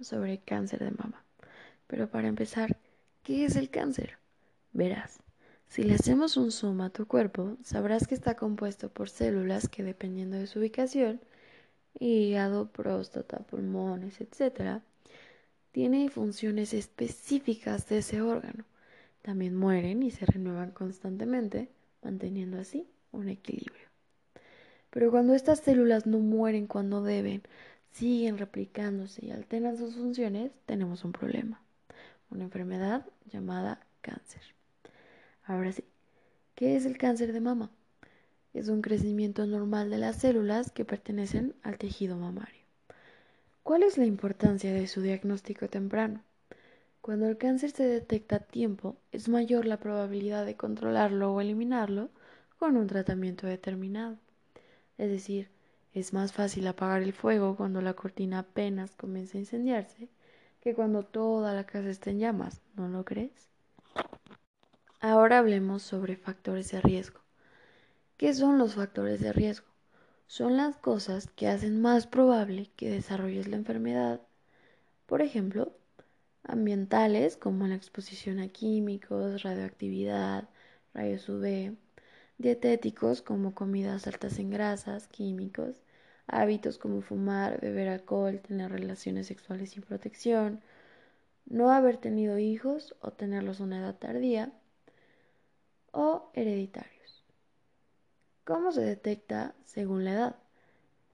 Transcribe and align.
sobre 0.00 0.38
cáncer 0.38 0.80
de 0.80 0.90
mama. 0.90 1.24
Pero 1.86 2.08
para 2.08 2.28
empezar, 2.28 2.78
¿qué 3.22 3.44
es 3.44 3.56
el 3.56 3.70
cáncer? 3.70 4.18
Verás, 4.72 5.20
si 5.68 5.82
le 5.82 5.94
hacemos 5.94 6.36
un 6.36 6.52
zoom 6.52 6.82
a 6.82 6.90
tu 6.90 7.06
cuerpo, 7.06 7.56
sabrás 7.62 8.06
que 8.06 8.14
está 8.14 8.34
compuesto 8.34 8.90
por 8.90 9.08
células 9.08 9.68
que 9.68 9.82
dependiendo 9.82 10.36
de 10.36 10.46
su 10.46 10.58
ubicación, 10.58 11.20
hígado, 11.98 12.68
próstata, 12.70 13.38
pulmones, 13.38 14.20
etc., 14.20 14.82
tiene 15.72 16.10
funciones 16.10 16.74
específicas 16.74 17.88
de 17.88 17.98
ese 17.98 18.20
órgano. 18.20 18.64
También 19.22 19.56
mueren 19.56 20.02
y 20.02 20.10
se 20.10 20.26
renuevan 20.26 20.72
constantemente, 20.72 21.70
manteniendo 22.02 22.58
así 22.58 22.86
un 23.10 23.30
equilibrio. 23.30 23.88
Pero 24.90 25.10
cuando 25.10 25.34
estas 25.34 25.60
células 25.60 26.06
no 26.06 26.18
mueren 26.18 26.66
cuando 26.66 27.02
deben, 27.02 27.42
siguen 27.92 28.38
replicándose 28.38 29.26
y 29.26 29.30
alteran 29.30 29.76
sus 29.76 29.94
funciones, 29.94 30.50
tenemos 30.66 31.04
un 31.04 31.12
problema, 31.12 31.62
una 32.30 32.44
enfermedad 32.44 33.06
llamada 33.30 33.86
cáncer. 34.00 34.42
Ahora 35.44 35.72
sí, 35.72 35.84
¿qué 36.54 36.76
es 36.76 36.86
el 36.86 36.98
cáncer 36.98 37.32
de 37.32 37.40
mama? 37.40 37.70
Es 38.54 38.68
un 38.68 38.82
crecimiento 38.82 39.46
normal 39.46 39.90
de 39.90 39.98
las 39.98 40.16
células 40.16 40.70
que 40.70 40.84
pertenecen 40.84 41.54
al 41.62 41.78
tejido 41.78 42.16
mamario. 42.16 42.62
¿Cuál 43.62 43.82
es 43.82 43.96
la 43.96 44.06
importancia 44.06 44.72
de 44.72 44.86
su 44.88 45.00
diagnóstico 45.00 45.68
temprano? 45.68 46.22
Cuando 47.00 47.28
el 47.28 47.36
cáncer 47.36 47.70
se 47.70 47.84
detecta 47.84 48.36
a 48.36 48.40
tiempo, 48.40 48.96
es 49.10 49.28
mayor 49.28 49.66
la 49.66 49.78
probabilidad 49.78 50.46
de 50.46 50.56
controlarlo 50.56 51.32
o 51.32 51.40
eliminarlo 51.40 52.10
con 52.58 52.76
un 52.76 52.86
tratamiento 52.86 53.46
determinado. 53.46 54.18
Es 54.98 55.10
decir, 55.10 55.48
es 55.94 56.12
más 56.12 56.32
fácil 56.32 56.66
apagar 56.66 57.02
el 57.02 57.12
fuego 57.12 57.56
cuando 57.56 57.80
la 57.82 57.94
cortina 57.94 58.40
apenas 58.40 58.94
comienza 58.96 59.36
a 59.36 59.40
incendiarse 59.40 60.08
que 60.60 60.74
cuando 60.74 61.02
toda 61.02 61.52
la 61.52 61.64
casa 61.64 61.90
está 61.90 62.10
en 62.10 62.20
llamas, 62.20 62.62
¿no 62.76 62.88
lo 62.88 63.04
crees? 63.04 63.48
Ahora 65.00 65.38
hablemos 65.38 65.82
sobre 65.82 66.16
factores 66.16 66.70
de 66.70 66.80
riesgo. 66.80 67.20
¿Qué 68.16 68.32
son 68.32 68.58
los 68.58 68.76
factores 68.76 69.20
de 69.20 69.32
riesgo? 69.32 69.66
Son 70.28 70.56
las 70.56 70.76
cosas 70.76 71.28
que 71.34 71.48
hacen 71.48 71.82
más 71.82 72.06
probable 72.06 72.70
que 72.76 72.88
desarrolles 72.88 73.48
la 73.48 73.56
enfermedad. 73.56 74.20
Por 75.06 75.20
ejemplo, 75.20 75.72
ambientales 76.44 77.36
como 77.36 77.66
la 77.66 77.74
exposición 77.74 78.38
a 78.38 78.48
químicos, 78.48 79.42
radioactividad, 79.42 80.48
rayos 80.94 81.28
UV, 81.28 81.76
dietéticos 82.38 83.22
como 83.22 83.54
comidas 83.54 84.06
altas 84.06 84.38
en 84.38 84.50
grasas, 84.50 85.06
químicos, 85.08 85.82
hábitos 86.26 86.78
como 86.78 87.02
fumar, 87.02 87.60
beber 87.60 87.88
alcohol, 87.88 88.40
tener 88.40 88.70
relaciones 88.70 89.26
sexuales 89.26 89.70
sin 89.70 89.82
protección, 89.82 90.60
no 91.46 91.70
haber 91.70 91.96
tenido 91.98 92.38
hijos 92.38 92.94
o 93.00 93.12
tenerlos 93.12 93.60
a 93.60 93.64
una 93.64 93.78
edad 93.78 93.96
tardía, 93.96 94.52
o 95.92 96.30
hereditarios. 96.34 97.24
¿Cómo 98.44 98.72
se 98.72 98.80
detecta 98.80 99.54
según 99.64 100.04
la 100.04 100.12
edad? 100.12 100.36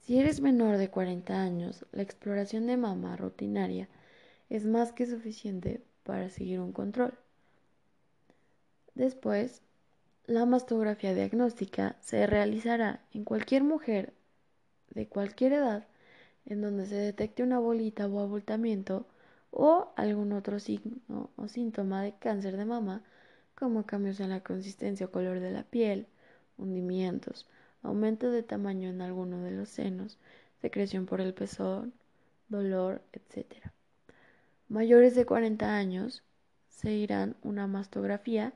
Si 0.00 0.18
eres 0.18 0.40
menor 0.40 0.76
de 0.76 0.90
40 0.90 1.40
años, 1.40 1.86
la 1.92 2.02
exploración 2.02 2.66
de 2.66 2.76
mama 2.76 3.16
rutinaria 3.16 3.88
es 4.50 4.66
más 4.66 4.92
que 4.92 5.06
suficiente 5.06 5.82
para 6.02 6.28
seguir 6.28 6.60
un 6.60 6.72
control. 6.72 7.14
Después, 8.94 9.62
la 10.26 10.46
mastografía 10.46 11.14
diagnóstica 11.14 11.96
se 12.00 12.26
realizará 12.26 13.00
en 13.12 13.24
cualquier 13.24 13.62
mujer 13.62 14.14
de 14.90 15.06
cualquier 15.06 15.52
edad 15.52 15.86
en 16.46 16.62
donde 16.62 16.86
se 16.86 16.94
detecte 16.94 17.42
una 17.42 17.58
bolita 17.58 18.06
o 18.06 18.20
abultamiento 18.20 19.06
o 19.50 19.92
algún 19.96 20.32
otro 20.32 20.58
signo 20.60 21.30
o 21.36 21.48
síntoma 21.48 22.02
de 22.02 22.14
cáncer 22.14 22.56
de 22.56 22.64
mama, 22.64 23.02
como 23.54 23.84
cambios 23.86 24.18
en 24.20 24.30
la 24.30 24.40
consistencia 24.40 25.06
o 25.06 25.10
color 25.10 25.40
de 25.40 25.50
la 25.50 25.62
piel, 25.62 26.06
hundimientos, 26.58 27.46
aumento 27.82 28.30
de 28.30 28.42
tamaño 28.42 28.88
en 28.88 29.02
alguno 29.02 29.42
de 29.42 29.52
los 29.52 29.68
senos, 29.68 30.18
secreción 30.60 31.06
por 31.06 31.20
el 31.20 31.34
pezón, 31.34 31.92
dolor, 32.48 33.02
etc. 33.12 33.46
Mayores 34.68 35.14
de 35.14 35.26
40 35.26 35.76
años 35.76 36.22
se 36.68 36.92
irán 36.92 37.36
una 37.42 37.66
mastografía 37.66 38.54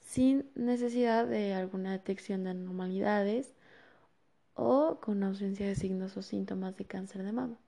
sin 0.00 0.50
necesidad 0.54 1.26
de 1.26 1.54
alguna 1.54 1.92
detección 1.92 2.44
de 2.44 2.50
anormalidades 2.50 3.54
o 4.54 4.98
con 5.00 5.22
ausencia 5.22 5.66
de 5.66 5.74
signos 5.74 6.16
o 6.16 6.22
síntomas 6.22 6.76
de 6.76 6.84
cáncer 6.84 7.22
de 7.22 7.32
mama. 7.32 7.58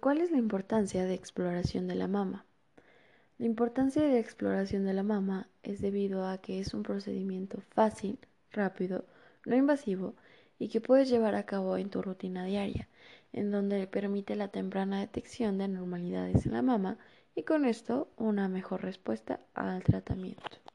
¿Cuál 0.00 0.20
es 0.20 0.30
la 0.30 0.38
importancia 0.38 1.04
de 1.04 1.14
exploración 1.14 1.86
de 1.86 1.94
la 1.94 2.08
mama? 2.08 2.44
La 3.38 3.46
importancia 3.46 4.02
de 4.02 4.12
la 4.12 4.18
exploración 4.18 4.84
de 4.84 4.94
la 4.94 5.02
mama 5.02 5.48
es 5.62 5.80
debido 5.80 6.26
a 6.26 6.38
que 6.38 6.60
es 6.60 6.74
un 6.74 6.82
procedimiento 6.82 7.60
fácil, 7.70 8.18
rápido, 8.52 9.04
no 9.46 9.56
invasivo 9.56 10.14
y 10.60 10.68
que 10.68 10.80
puedes 10.80 11.08
llevar 11.08 11.34
a 11.34 11.46
cabo 11.46 11.76
en 11.76 11.90
tu 11.90 12.02
rutina 12.02 12.44
diaria, 12.44 12.86
en 13.32 13.50
donde 13.50 13.88
permite 13.88 14.36
la 14.36 14.48
temprana 14.48 15.00
detección 15.00 15.58
de 15.58 15.64
anormalidades 15.64 16.46
en 16.46 16.52
la 16.52 16.62
mama 16.62 16.98
y 17.34 17.42
con 17.42 17.64
esto 17.64 18.08
una 18.16 18.46
mejor 18.46 18.82
respuesta 18.82 19.40
al 19.54 19.82
tratamiento. 19.82 20.69